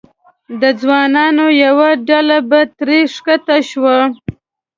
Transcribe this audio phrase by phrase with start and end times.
[0.61, 3.97] د ځوانانو یوه ډله به ترې ښکته شوه.